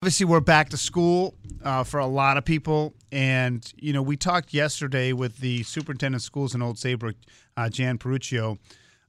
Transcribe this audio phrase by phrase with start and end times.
[0.00, 1.34] Obviously, we're back to school
[1.64, 2.94] uh, for a lot of people.
[3.10, 7.16] And, you know, we talked yesterday with the superintendent of schools in Old Saybrook,
[7.56, 8.58] uh, Jan Perruccio,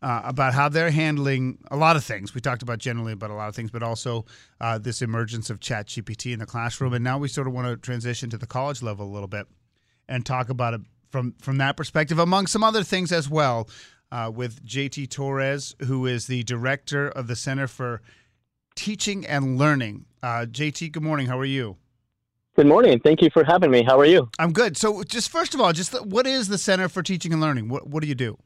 [0.02, 2.34] uh, about how they're handling a lot of things.
[2.34, 4.26] We talked about generally about a lot of things, but also
[4.62, 6.94] uh, this emergence of Chat GPT in the classroom.
[6.96, 9.46] And now we sort of want to transition to the college level a little bit
[10.08, 10.82] and talk about it
[11.12, 13.70] from, from that perspective, among some other things as well
[14.12, 18.02] uh, with JT Torres, who is the director of the Center for
[18.80, 20.06] Teaching and Learning.
[20.24, 21.28] Uh, JT, good morning.
[21.28, 21.76] How are you?
[22.56, 22.98] Good morning.
[23.04, 23.84] Thank you for having me.
[23.84, 24.30] How are you?
[24.40, 24.78] I'm good.
[24.78, 27.68] So, just first of all, just what is the Center for Teaching and Learning?
[27.68, 28.38] What, what do you do?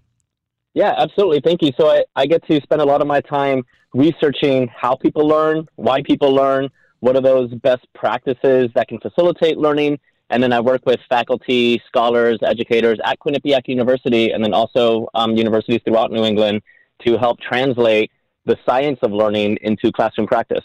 [0.74, 1.40] Yeah, absolutely.
[1.40, 1.72] Thank you.
[1.80, 5.68] So, I, I get to spend a lot of my time researching how people learn,
[5.76, 6.68] why people learn,
[7.02, 10.00] what are those best practices that can facilitate learning,
[10.32, 15.38] and then I work with faculty, scholars, educators at Quinnipiac University, and then also um,
[15.38, 16.64] universities throughout New England
[17.06, 18.10] to help translate
[18.46, 20.64] the science of learning into classroom practice.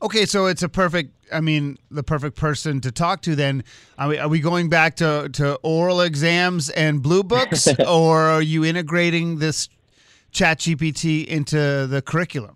[0.00, 3.64] Okay, so it's a perfect, I mean, the perfect person to talk to then.
[3.98, 8.42] Are we, are we going back to, to oral exams and blue books, or are
[8.42, 9.68] you integrating this
[10.30, 12.54] chat GPT into the curriculum?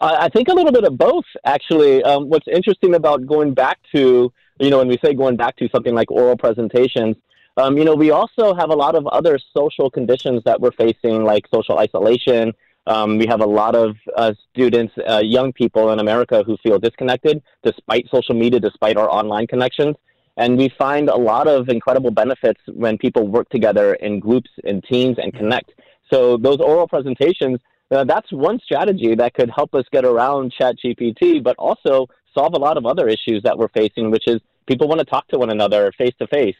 [0.00, 2.02] I think a little bit of both, actually.
[2.02, 4.32] Um, what's interesting about going back to
[4.62, 7.16] you know, when we say going back to something like oral presentations,
[7.56, 11.24] um, you know, we also have a lot of other social conditions that we're facing,
[11.24, 12.52] like social isolation.
[12.86, 16.78] Um, we have a lot of uh, students, uh, young people in America who feel
[16.78, 19.96] disconnected despite social media, despite our online connections.
[20.36, 24.82] And we find a lot of incredible benefits when people work together in groups, and
[24.82, 25.72] teams, and connect.
[26.12, 27.60] So those oral presentations,
[27.90, 32.58] uh, that's one strategy that could help us get around ChatGPT, but also solve a
[32.58, 35.50] lot of other issues that we're facing, which is people want to talk to one
[35.50, 36.56] another face to face.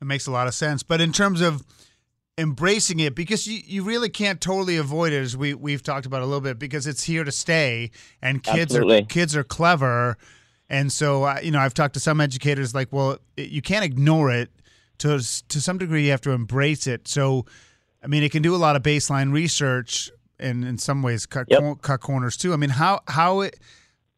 [0.00, 0.82] It makes a lot of sense.
[0.82, 1.64] But in terms of
[2.36, 6.22] embracing it, because you, you really can't totally avoid it, as we we've talked about
[6.22, 7.90] a little bit, because it's here to stay,
[8.20, 8.98] and kids Absolutely.
[8.98, 10.16] are kids are clever,
[10.68, 13.84] and so uh, you know I've talked to some educators like, well, it, you can't
[13.84, 14.50] ignore it.
[14.98, 15.18] To
[15.48, 17.08] to some degree, you have to embrace it.
[17.08, 17.46] So,
[18.02, 21.48] I mean, it can do a lot of baseline research, and in some ways cut
[21.50, 21.60] Yep.
[21.60, 22.52] cor- cut corners too.
[22.52, 23.58] I mean, how how it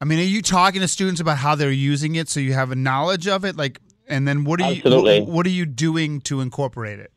[0.01, 2.71] I mean, are you talking to students about how they're using it so you have
[2.71, 3.57] a knowledge of it?
[3.57, 7.11] Like, and then what are you what, what are you doing to incorporate it?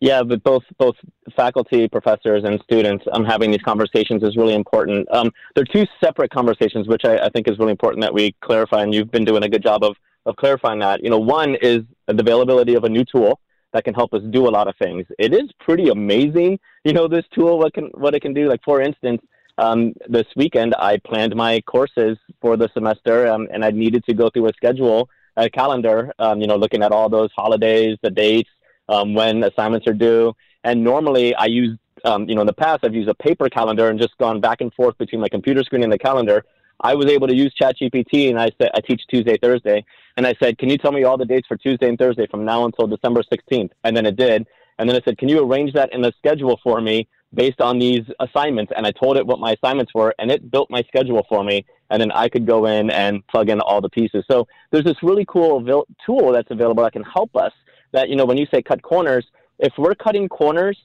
[0.00, 0.96] Yeah, but both both
[1.36, 5.06] faculty, professors, and students um, having these conversations is really important.
[5.12, 8.82] Um, they're two separate conversations, which I, I think is really important that we clarify.
[8.82, 11.02] And you've been doing a good job of of clarifying that.
[11.04, 13.40] You know, one is the availability of a new tool
[13.72, 15.06] that can help us do a lot of things.
[15.18, 18.48] It is pretty amazing, you know, this tool what can what it can do.
[18.48, 19.20] Like for instance,
[19.58, 24.14] um, this weekend I planned my courses for the semester, um, and I needed to
[24.14, 26.10] go through a schedule, a calendar.
[26.18, 28.50] Um, you know, looking at all those holidays, the dates,
[28.90, 30.34] um, when assignments are due.
[30.64, 33.88] And normally I use, um, you know, in the past I've used a paper calendar
[33.88, 36.44] and just gone back and forth between my computer screen and the calendar.
[36.82, 39.84] I was able to use ChatGPT, and I said I teach Tuesday, Thursday,
[40.16, 42.44] and I said, "Can you tell me all the dates for Tuesday and Thursday from
[42.44, 44.46] now until December 16th?" And then it did.
[44.78, 47.78] And then I said, "Can you arrange that in a schedule for me based on
[47.78, 51.26] these assignments?" And I told it what my assignments were, and it built my schedule
[51.28, 51.66] for me.
[51.90, 54.24] And then I could go in and plug in all the pieces.
[54.30, 57.52] So there's this really cool tool that's available that can help us.
[57.92, 59.26] That you know, when you say cut corners,
[59.58, 60.78] if we're cutting corners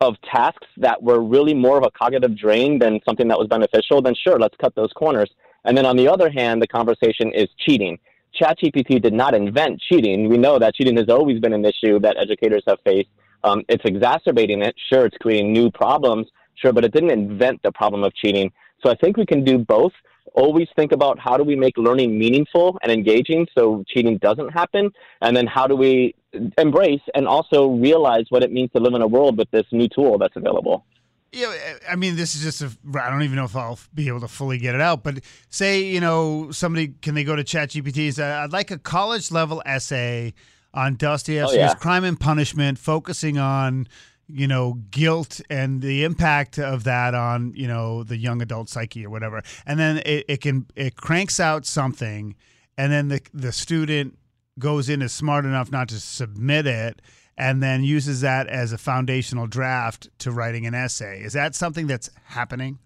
[0.00, 4.00] of tasks that were really more of a cognitive drain than something that was beneficial,
[4.00, 5.30] then sure, let's cut those corners.
[5.64, 7.98] And then on the other hand, the conversation is cheating.
[8.40, 10.28] ChatGPT did not invent cheating.
[10.28, 13.08] We know that cheating has always been an issue that educators have faced.
[13.44, 14.74] Um, it's exacerbating it.
[14.88, 16.26] Sure, it's creating new problems.
[16.56, 18.50] Sure, but it didn't invent the problem of cheating.
[18.82, 19.92] So I think we can do both.
[20.34, 24.90] Always think about how do we make learning meaningful and engaging so cheating doesn't happen,
[25.20, 26.14] and then how do we
[26.58, 29.88] embrace and also realize what it means to live in a world with this new
[29.88, 30.84] tool that's available.
[31.34, 31.52] Yeah,
[31.90, 32.70] I mean, this is just a.
[32.96, 35.82] I don't even know if I'll be able to fully get it out, but say
[35.82, 38.12] you know somebody can they go to ChatGPT?
[38.14, 40.32] Say, I'd like a college level essay
[40.72, 41.74] on Dostoevsky's Oh, yeah.
[41.74, 43.88] Crime and Punishment, focusing on
[44.28, 49.04] you know guilt and the impact of that on you know the young adult psyche
[49.04, 52.36] or whatever, and then it, it can it cranks out something,
[52.78, 54.16] and then the the student
[54.58, 57.02] goes in is smart enough not to submit it
[57.36, 61.20] and then uses that as a foundational draft to writing an essay.
[61.22, 62.78] Is that something that's happening?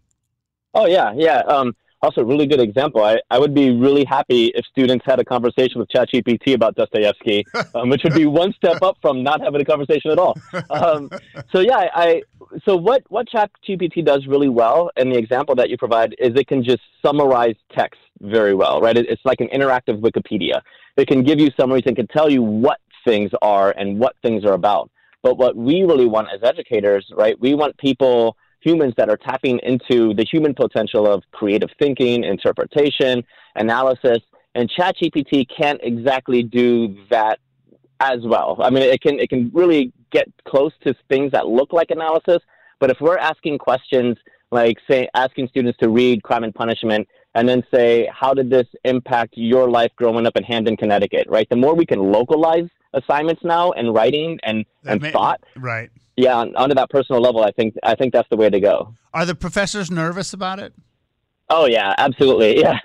[0.75, 1.41] Oh yeah, yeah.
[1.41, 3.03] Um, also, a really good example.
[3.03, 7.45] I, I would be really happy if students had a conversation with ChatGPT about Dostoevsky,
[7.75, 10.39] um, which would be one step up from not having a conversation at all.
[10.71, 11.11] Um,
[11.53, 12.23] so yeah, I, I
[12.65, 16.47] so what what ChatGPT does really well, and the example that you provide is it
[16.47, 18.97] can just summarize text very well, right?
[18.97, 20.61] It, it's like an interactive Wikipedia.
[20.97, 24.45] It can give you summaries and can tell you what things are and what things
[24.45, 24.91] are about.
[25.23, 27.39] But what we really want as educators, right?
[27.41, 33.25] We want people humans that are tapping into the human potential of creative thinking, interpretation,
[33.57, 34.19] analysis,
[34.55, 37.39] and ChatGPT can't exactly do that
[38.01, 38.57] as well.
[38.61, 42.39] I mean, it can it can really get close to things that look like analysis,
[42.81, 44.17] but if we're asking questions
[44.51, 48.67] like say asking students to read Crime and Punishment and then say how did this
[48.85, 51.49] impact your life growing up in Hamden, Connecticut, right?
[51.49, 55.91] The more we can localize assignments now and writing and, That and may- thought, Right.
[56.17, 58.95] yeah, on, onto that personal level, I think I think that's the way to go.
[59.15, 60.73] Are the professors nervous about it?
[61.51, 62.79] Oh yeah, absolutely, yeah.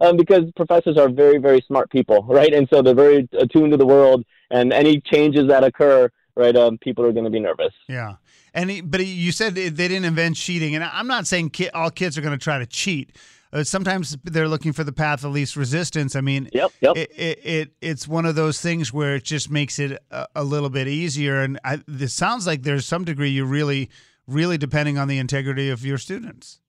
[0.00, 2.52] um, because professors are very, very smart people, right?
[2.54, 6.54] And so they're very attuned to the world, and any changes that occur, right?
[6.56, 7.72] Um, people are going to be nervous.
[7.88, 8.14] Yeah.
[8.56, 11.70] And he, but he, you said they didn't invent cheating, and I'm not saying ki-
[11.70, 13.16] all kids are going to try to cheat.
[13.54, 16.16] Uh, sometimes they're looking for the path of least resistance.
[16.16, 16.96] I mean, Yep, yep.
[16.96, 20.42] It, it, it it's one of those things where it just makes it a, a
[20.42, 21.40] little bit easier.
[21.40, 23.90] And I, this sounds like there's some degree you're really,
[24.26, 26.60] really depending on the integrity of your students.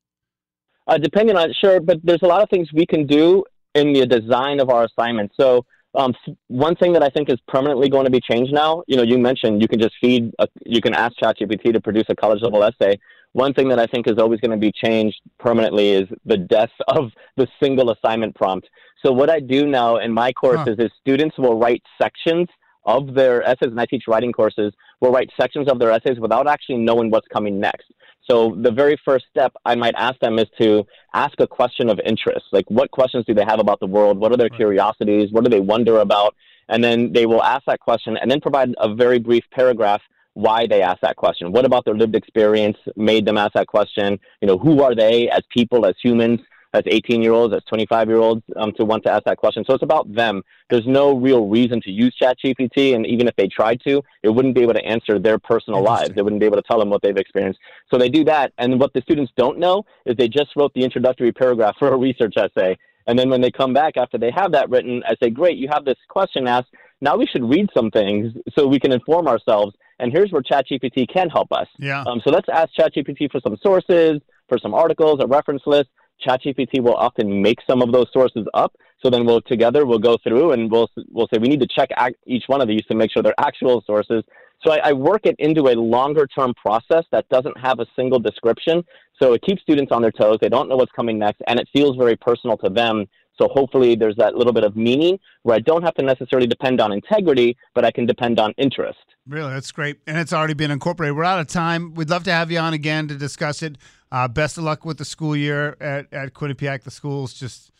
[0.87, 3.43] Uh, depending on sure, but there's a lot of things we can do
[3.73, 5.35] in the design of our assignments.
[5.39, 5.65] So
[5.95, 6.13] um,
[6.47, 9.17] one thing that I think is permanently going to be changed now, you know, you
[9.17, 12.63] mentioned you can just feed, a, you can ask ChatGPT to produce a college level
[12.63, 12.99] essay.
[13.35, 16.69] One thing that I think is always going to be changed permanently is the death
[16.87, 18.69] of the single assignment prompt.
[19.05, 22.47] So what I do now in my courses is students will write sections
[22.85, 24.71] of their essays, and I teach writing courses,
[25.01, 27.91] will write sections of their essays without actually knowing what's coming next.
[28.31, 31.99] So the very first step I might ask them is to ask a question of
[32.05, 32.45] interest.
[32.53, 34.17] Like what questions do they have about the world?
[34.17, 35.33] What are their curiosities?
[35.33, 36.35] What do they wonder about?
[36.69, 40.01] And then they will ask that question and then provide a very brief paragraph
[40.35, 41.51] why they asked that question.
[41.51, 44.19] What about their lived experience made them ask that question?
[44.41, 46.41] You know, who are they as people, as humans,
[46.73, 49.63] as 18 year olds, as 25 year olds um, to want to ask that question?
[49.65, 50.43] So it's about them.
[50.69, 54.55] There's no real reason to use ChatGPT, and even if they tried to, it wouldn't
[54.55, 56.11] be able to answer their personal lives.
[56.17, 57.59] It wouldn't be able to tell them what they've experienced.
[57.89, 60.83] So they do that, and what the students don't know is they just wrote the
[60.83, 62.77] introductory paragraph for a research essay.
[63.07, 65.69] And then when they come back after they have that written, I say, great, you
[65.71, 66.69] have this question asked.
[67.01, 69.75] Now we should read some things so we can inform ourselves.
[69.99, 71.67] And here's where ChatGPT can help us.
[71.79, 72.03] Yeah.
[72.03, 75.89] Um, so let's ask ChatGPT for some sources, for some articles, a reference list.
[76.25, 78.75] ChatGPT will often make some of those sources up.
[79.03, 81.89] So then we'll together we'll go through and we'll we'll say we need to check
[82.25, 84.23] each one of these to make sure they're actual sources.
[84.65, 88.19] So I, I work it into a longer term process that doesn't have a single
[88.19, 88.83] description.
[89.21, 90.37] So it keeps students on their toes.
[90.41, 93.05] They don't know what's coming next, and it feels very personal to them.
[93.37, 96.79] So hopefully there's that little bit of meaning where I don't have to necessarily depend
[96.79, 98.99] on integrity, but I can depend on interest.
[99.27, 101.15] Really, that's great, and it's already been incorporated.
[101.15, 101.93] We're out of time.
[101.95, 103.77] We'd love to have you on again to discuss it.
[104.11, 106.83] Uh, best of luck with the school year at, at Quinnipiac.
[106.83, 107.71] The school's just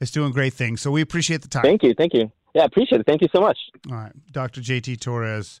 [0.00, 0.80] it's doing great things.
[0.80, 1.62] So we appreciate the time.
[1.62, 2.30] Thank you, thank you.
[2.54, 3.06] Yeah, appreciate it.
[3.06, 3.58] Thank you so much.
[3.90, 4.62] All right, Dr.
[4.62, 5.60] JT Torres.